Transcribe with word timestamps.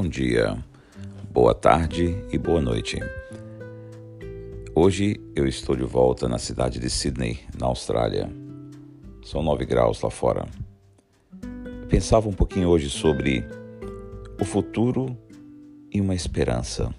Bom 0.00 0.06
dia, 0.06 0.56
boa 1.32 1.52
tarde 1.52 2.24
e 2.30 2.38
boa 2.38 2.60
noite. 2.60 3.00
Hoje 4.72 5.20
eu 5.34 5.44
estou 5.44 5.74
de 5.74 5.82
volta 5.82 6.28
na 6.28 6.38
cidade 6.38 6.78
de 6.78 6.88
Sydney, 6.88 7.40
na 7.58 7.66
Austrália. 7.66 8.30
São 9.24 9.42
9 9.42 9.66
graus 9.66 10.00
lá 10.00 10.08
fora. 10.08 10.46
Pensava 11.88 12.28
um 12.28 12.32
pouquinho 12.32 12.68
hoje 12.68 12.88
sobre 12.88 13.44
o 14.40 14.44
futuro 14.44 15.18
e 15.92 16.00
uma 16.00 16.14
esperança. 16.14 16.94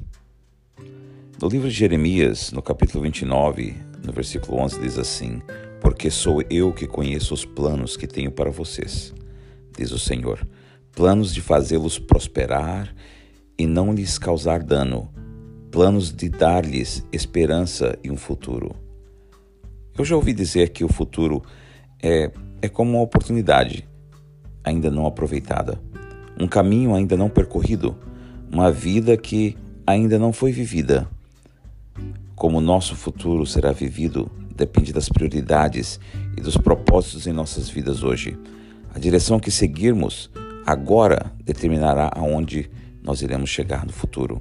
No 1.42 1.48
livro 1.48 1.70
de 1.70 1.74
Jeremias, 1.74 2.52
no 2.52 2.62
capítulo 2.62 3.06
29, 3.06 3.78
no 4.06 4.12
versículo 4.12 4.58
11, 4.58 4.82
diz 4.82 4.98
assim: 4.98 5.42
Porque 5.80 6.12
sou 6.12 6.44
eu 6.50 6.74
que 6.74 6.86
conheço 6.86 7.34
os 7.34 7.46
planos 7.46 7.96
que 7.96 8.06
tenho 8.06 8.30
para 8.30 8.52
vocês, 8.52 9.14
diz 9.78 9.90
o 9.94 9.98
Senhor 9.98 10.46
planos 10.94 11.34
de 11.34 11.42
fazê-los 11.42 11.98
prosperar 11.98 12.94
e 13.58 13.66
não 13.66 13.94
lhes 13.94 14.18
causar 14.18 14.64
dano, 14.64 15.10
planos 15.72 16.12
de 16.12 16.30
dar-lhes 16.30 17.06
esperança 17.12 17.98
e 18.04 18.10
um 18.10 18.18
futuro. 18.18 18.76
Eu 19.98 20.06
já 20.06 20.16
ouvi 20.16 20.34
dizer 20.34 20.70
que 20.70 20.84
o 20.84 20.88
futuro 20.88 21.44
é, 22.02 22.32
é 22.62 22.70
como 22.70 22.92
uma 22.92 23.02
oportunidade 23.02 23.88
ainda 24.64 24.90
não 24.90 25.06
aproveitada, 25.06 25.80
um 26.40 26.48
caminho 26.48 26.96
ainda 26.96 27.18
não 27.18 27.30
percorrido, 27.30 27.98
uma 28.52 28.72
vida 28.72 29.18
que 29.18 29.58
ainda 29.86 30.18
não 30.18 30.32
foi 30.32 30.52
vivida. 30.52 31.08
Como 32.36 32.60
o 32.60 32.62
nosso 32.62 32.96
futuro 32.96 33.46
será 33.46 33.72
vivido 33.72 34.32
depende 34.60 34.92
das 34.92 35.08
prioridades 35.08 36.00
e 36.38 36.42
dos 36.42 36.58
propósitos 36.58 37.26
em 37.26 37.32
nossas 37.32 37.70
vidas 37.70 38.04
hoje. 38.04 38.38
A 38.94 39.00
direção 39.00 39.40
que 39.40 39.50
seguirmos 39.50 40.30
agora 40.70 41.34
determinará 41.44 42.12
aonde 42.16 42.70
nós 43.02 43.24
iremos 43.24 43.50
chegar 43.50 43.88
no 43.88 43.92
futuro. 43.92 44.40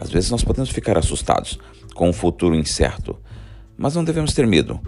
Às 0.00 0.10
vezes 0.10 0.28
nós 0.28 0.42
podemos 0.42 0.70
ficar 0.70 0.98
assustados 0.98 1.56
com 1.94 2.08
um 2.08 2.12
futuro 2.12 2.56
incerto, 2.56 3.16
mas 3.78 3.94
não 3.94 4.02
devemos 4.02 4.34
ter 4.34 4.44
medo. 4.44 4.80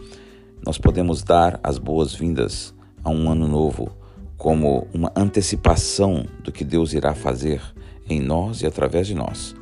Nós 0.67 0.79
podemos 0.79 1.23
dar 1.23 1.61
as 1.63 1.79
boas-vindas 1.79 2.75
a 3.05 3.11
um 3.11 3.31
ano 3.31 3.47
novo 3.47 3.97
como 4.37 4.89
uma 4.93 5.13
antecipação 5.15 6.27
do 6.43 6.51
que 6.51 6.65
Deus 6.65 6.93
irá 6.93 7.15
fazer 7.15 7.63
em 8.09 8.21
nós 8.21 8.63
e 8.63 8.67
através 8.67 9.07
de 9.07 9.15
nós. 9.15 9.55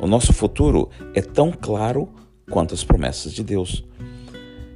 O 0.00 0.08
nosso 0.08 0.32
futuro 0.32 0.90
é 1.14 1.22
tão 1.22 1.52
claro 1.52 2.08
quanto 2.50 2.74
as 2.74 2.82
promessas 2.82 3.32
de 3.32 3.44
Deus. 3.44 3.84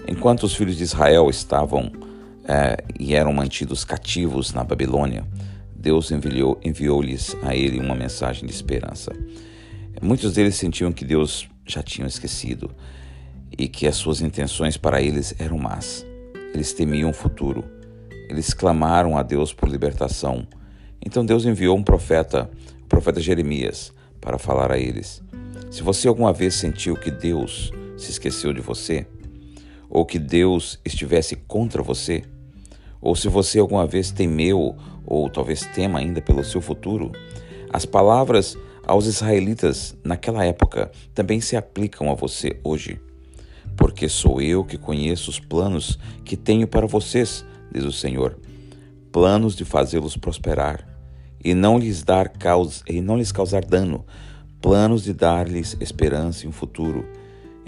Enquanto 0.06 0.44
os 0.44 0.54
filhos 0.54 0.76
de 0.76 0.84
Israel 0.84 1.28
estavam 1.28 1.90
é, 2.48 2.82
e 2.98 3.14
eram 3.14 3.32
mantidos 3.32 3.84
cativos 3.84 4.54
na 4.54 4.64
Babilônia, 4.64 5.26
Deus 5.76 6.10
enviou, 6.10 6.58
enviou-lhes 6.64 7.36
a 7.42 7.54
ele 7.54 7.78
uma 7.78 7.94
mensagem 7.94 8.46
de 8.46 8.52
esperança. 8.52 9.12
Muitos 10.00 10.32
deles 10.32 10.54
sentiam 10.54 10.90
que 10.90 11.04
Deus 11.04 11.48
já 11.66 11.82
tinha 11.82 12.06
esquecido 12.06 12.70
e 13.56 13.68
que 13.68 13.86
as 13.86 13.96
suas 13.96 14.22
intenções 14.22 14.76
para 14.76 15.02
eles 15.02 15.34
eram 15.38 15.58
más. 15.58 16.06
Eles 16.54 16.72
temiam 16.72 17.10
o 17.10 17.14
futuro. 17.14 17.64
Eles 18.28 18.54
clamaram 18.54 19.18
a 19.18 19.22
Deus 19.22 19.52
por 19.52 19.68
libertação. 19.68 20.46
Então 21.04 21.24
Deus 21.24 21.44
enviou 21.44 21.76
um 21.76 21.82
profeta, 21.82 22.50
o 22.82 22.86
profeta 22.86 23.20
Jeremias, 23.20 23.92
para 24.20 24.38
falar 24.38 24.72
a 24.72 24.78
eles. 24.78 25.22
Se 25.70 25.82
você 25.82 26.08
alguma 26.08 26.32
vez 26.32 26.54
sentiu 26.54 26.96
que 26.96 27.10
Deus 27.10 27.70
se 27.96 28.10
esqueceu 28.10 28.52
de 28.52 28.60
você, 28.60 29.06
ou 29.90 30.04
que 30.04 30.18
Deus 30.18 30.80
estivesse 30.84 31.36
contra 31.36 31.82
você, 31.82 32.24
ou 33.00 33.14
se 33.14 33.28
você 33.28 33.58
alguma 33.58 33.86
vez 33.86 34.10
temeu 34.10 34.76
ou 35.06 35.28
talvez 35.28 35.66
tema 35.74 35.98
ainda 35.98 36.20
pelo 36.20 36.44
seu 36.44 36.60
futuro, 36.60 37.12
as 37.72 37.84
palavras 37.84 38.56
aos 38.86 39.06
israelitas 39.06 39.96
naquela 40.02 40.44
época 40.44 40.90
também 41.14 41.40
se 41.40 41.56
aplicam 41.56 42.10
a 42.10 42.14
você 42.14 42.58
hoje. 42.64 43.00
Porque 43.76 44.08
sou 44.08 44.40
eu 44.40 44.64
que 44.64 44.76
conheço 44.76 45.30
os 45.30 45.38
planos 45.38 45.98
que 46.24 46.36
tenho 46.36 46.66
para 46.66 46.86
vocês, 46.86 47.44
diz 47.72 47.84
o 47.84 47.92
Senhor, 47.92 48.38
planos 49.12 49.54
de 49.54 49.64
fazê-los 49.64 50.16
prosperar 50.16 50.88
e 51.44 51.54
não 51.54 51.78
lhes 51.78 52.02
dar 52.02 52.28
causa, 52.28 52.82
e 52.88 53.00
não 53.00 53.16
lhes 53.16 53.30
causar 53.30 53.64
dano, 53.64 54.04
planos 54.60 55.04
de 55.04 55.12
dar-lhes 55.12 55.76
esperança 55.80 56.44
e 56.44 56.48
um 56.48 56.52
futuro. 56.52 57.06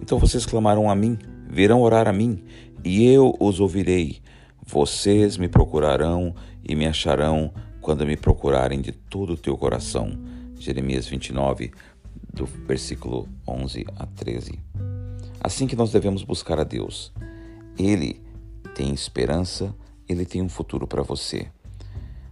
Então 0.00 0.18
vocês 0.18 0.44
clamarão 0.44 0.90
a 0.90 0.94
mim, 0.94 1.18
virão 1.48 1.80
orar 1.80 2.08
a 2.08 2.12
mim, 2.12 2.42
e 2.84 3.04
eu 3.04 3.36
os 3.38 3.60
ouvirei. 3.60 4.20
Vocês 4.70 5.36
me 5.36 5.48
procurarão 5.48 6.32
e 6.62 6.76
me 6.76 6.86
acharão 6.86 7.52
quando 7.80 8.06
me 8.06 8.16
procurarem 8.16 8.80
de 8.80 8.92
todo 8.92 9.32
o 9.32 9.36
teu 9.36 9.58
coração. 9.58 10.16
Jeremias 10.60 11.08
29, 11.08 11.72
do 12.32 12.46
versículo 12.46 13.28
11 13.48 13.84
a 13.96 14.06
13. 14.06 14.60
Assim 15.40 15.66
que 15.66 15.74
nós 15.74 15.90
devemos 15.90 16.22
buscar 16.22 16.60
a 16.60 16.62
Deus. 16.62 17.12
Ele 17.76 18.22
tem 18.72 18.94
esperança, 18.94 19.74
ele 20.08 20.24
tem 20.24 20.40
um 20.40 20.48
futuro 20.48 20.86
para 20.86 21.02
você. 21.02 21.48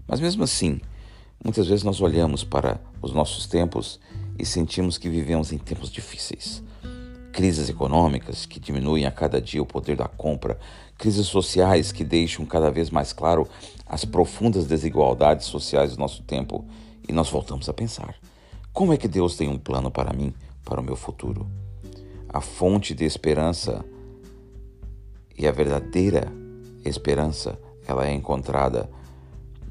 Mas 0.07 0.21
mesmo 0.21 0.45
assim, 0.45 0.81
muitas 1.45 1.67
vezes 1.67 1.83
nós 1.83 2.01
olhamos 2.01 2.45
para 2.45 2.81
os 3.03 3.13
nossos 3.13 3.49
tempos 3.49 3.99
e 4.39 4.47
sentimos 4.47 4.97
que 4.97 5.09
vivemos 5.09 5.51
em 5.51 5.59
tempos 5.59 5.91
difíceis 5.91 6.63
crises 7.39 7.69
econômicas 7.69 8.47
que 8.47 8.59
diminuem 8.59 9.07
a 9.07 9.13
cada 9.13 9.41
dia 9.41 9.63
o 9.63 9.67
poder 9.67 9.97
da 9.97 10.09
compra, 10.09 10.59
crises 10.99 11.29
sociais 11.29 11.93
que 11.93 12.03
deixam 12.03 12.45
cada 12.45 12.69
vez 12.69 12.91
mais 12.91 13.13
claro 13.13 13.47
as 13.87 14.05
profundas 14.05 14.67
desigualdades 14.67 15.47
sociais 15.47 15.93
do 15.93 16.01
nosso 16.01 16.25
tempo, 16.25 16.67
e 17.09 17.13
nós 17.13 17.31
voltamos 17.31 17.69
a 17.69 17.73
pensar: 17.73 18.17
como 18.73 18.93
é 18.93 18.97
que 18.97 19.07
Deus 19.07 19.37
tem 19.37 19.49
um 19.49 19.57
plano 19.57 19.89
para 19.89 20.13
mim, 20.13 20.35
para 20.65 20.81
o 20.81 20.83
meu 20.83 20.97
futuro? 20.97 21.47
A 22.29 22.41
fonte 22.41 22.93
de 22.93 23.05
esperança 23.05 23.85
e 25.39 25.47
a 25.47 25.53
verdadeira 25.53 26.33
esperança, 26.85 27.57
ela 27.87 28.05
é 28.05 28.13
encontrada 28.13 28.91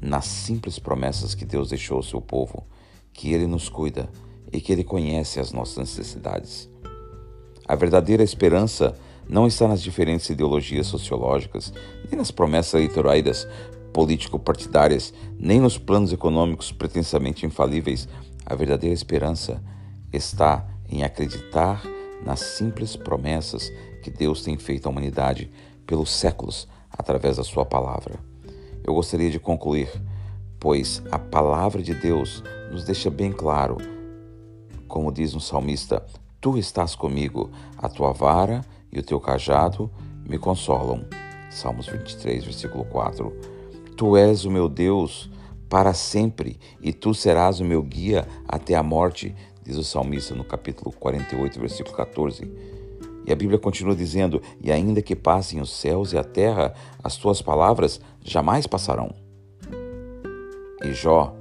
nas 0.00 0.24
simples 0.24 0.78
promessas 0.78 1.34
que 1.34 1.44
Deus 1.44 1.68
deixou 1.68 1.98
ao 1.98 2.02
seu 2.02 2.22
povo, 2.22 2.66
que 3.12 3.30
ele 3.30 3.46
nos 3.46 3.68
cuida 3.68 4.08
e 4.50 4.58
que 4.58 4.72
ele 4.72 4.84
conhece 4.84 5.38
as 5.38 5.52
nossas 5.52 5.76
necessidades. 5.76 6.70
A 7.68 7.74
verdadeira 7.74 8.22
esperança 8.22 8.96
não 9.28 9.46
está 9.46 9.68
nas 9.68 9.82
diferentes 9.82 10.30
ideologias 10.30 10.86
sociológicas, 10.86 11.70
nem 12.10 12.18
nas 12.18 12.30
promessas 12.30 12.72
eleitorais 12.72 13.46
político-partidárias, 13.92 15.12
nem 15.38 15.60
nos 15.60 15.76
planos 15.76 16.10
econômicos 16.10 16.72
pretensamente 16.72 17.44
infalíveis. 17.44 18.08
A 18.46 18.54
verdadeira 18.54 18.94
esperança 18.94 19.62
está 20.10 20.66
em 20.88 21.02
acreditar 21.04 21.82
nas 22.24 22.40
simples 22.40 22.96
promessas 22.96 23.70
que 24.02 24.10
Deus 24.10 24.42
tem 24.42 24.56
feito 24.56 24.86
à 24.86 24.90
humanidade 24.90 25.50
pelos 25.86 26.10
séculos 26.10 26.66
através 26.90 27.36
da 27.36 27.44
Sua 27.44 27.66
palavra. 27.66 28.18
Eu 28.82 28.94
gostaria 28.94 29.30
de 29.30 29.38
concluir, 29.38 29.90
pois 30.58 31.02
a 31.10 31.18
palavra 31.18 31.82
de 31.82 31.92
Deus 31.92 32.42
nos 32.72 32.84
deixa 32.84 33.10
bem 33.10 33.30
claro, 33.30 33.76
como 34.86 35.12
diz 35.12 35.34
um 35.34 35.40
salmista: 35.40 36.02
Tu 36.40 36.56
estás 36.56 36.94
comigo, 36.94 37.50
a 37.76 37.88
tua 37.88 38.12
vara 38.12 38.64
e 38.92 38.98
o 39.00 39.02
teu 39.02 39.18
cajado 39.18 39.90
me 40.24 40.38
consolam. 40.38 41.04
Salmos 41.50 41.88
23, 41.88 42.44
versículo 42.44 42.84
4. 42.84 43.32
Tu 43.96 44.16
és 44.16 44.44
o 44.44 44.50
meu 44.50 44.68
Deus 44.68 45.28
para 45.68 45.92
sempre 45.92 46.56
e 46.80 46.92
tu 46.92 47.12
serás 47.12 47.58
o 47.58 47.64
meu 47.64 47.82
guia 47.82 48.24
até 48.46 48.76
a 48.76 48.84
morte, 48.84 49.34
diz 49.64 49.76
o 49.76 49.82
salmista 49.82 50.32
no 50.32 50.44
capítulo 50.44 50.92
48, 50.92 51.58
versículo 51.58 51.96
14. 51.96 52.48
E 53.26 53.32
a 53.32 53.36
Bíblia 53.36 53.58
continua 53.58 53.96
dizendo: 53.96 54.40
E 54.62 54.70
ainda 54.70 55.02
que 55.02 55.16
passem 55.16 55.60
os 55.60 55.72
céus 55.72 56.12
e 56.12 56.18
a 56.18 56.22
terra, 56.22 56.72
as 57.02 57.16
tuas 57.16 57.42
palavras 57.42 58.00
jamais 58.22 58.64
passarão. 58.64 59.12
E 60.84 60.92
Jó 60.92 61.36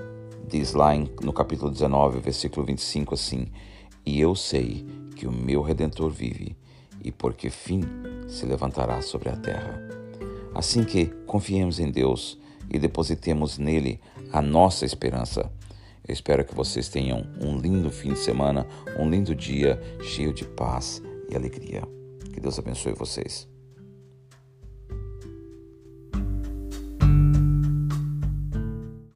diz 0.47 0.73
lá 0.73 0.89
no 1.21 1.31
capítulo 1.31 1.69
19, 1.69 2.19
versículo 2.19 2.65
25 2.65 3.13
assim: 3.13 3.47
e 4.07 4.21
eu 4.21 4.33
sei 4.35 4.85
que 5.17 5.27
o 5.27 5.31
meu 5.31 5.61
redentor 5.61 6.09
vive, 6.09 6.55
e 7.03 7.11
porque 7.11 7.49
fim 7.49 7.81
se 8.25 8.45
levantará 8.45 9.01
sobre 9.01 9.27
a 9.27 9.35
terra. 9.35 9.85
Assim 10.55 10.85
que 10.85 11.07
confiemos 11.25 11.77
em 11.77 11.91
Deus 11.91 12.39
e 12.69 12.79
depositemos 12.79 13.57
nele 13.57 13.99
a 14.31 14.41
nossa 14.41 14.85
esperança. 14.85 15.51
Eu 16.07 16.13
espero 16.13 16.45
que 16.45 16.55
vocês 16.55 16.87
tenham 16.87 17.27
um 17.41 17.57
lindo 17.57 17.91
fim 17.91 18.13
de 18.13 18.19
semana, 18.19 18.65
um 18.97 19.09
lindo 19.09 19.35
dia 19.35 19.77
cheio 20.01 20.33
de 20.33 20.45
paz 20.45 21.01
e 21.29 21.35
alegria. 21.35 21.83
Que 22.33 22.39
Deus 22.39 22.57
abençoe 22.57 22.93
vocês. 22.93 23.56